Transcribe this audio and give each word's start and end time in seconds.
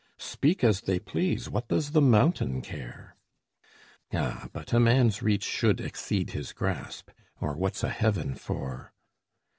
Speak 0.17 0.63
as 0.63 0.81
they 0.81 0.97
please, 0.97 1.47
what 1.47 1.67
does 1.67 1.91
the 1.91 2.01
mountain 2.01 2.63
care? 2.63 3.15
Ah, 4.11 4.49
but 4.51 4.73
a 4.73 4.79
man's 4.79 5.21
reach 5.21 5.43
should 5.43 5.79
exceed 5.79 6.31
his 6.31 6.53
grasp, 6.53 7.11
Or 7.39 7.53
what's 7.53 7.83
a 7.83 7.89
heaven 7.89 8.33
for? 8.33 8.93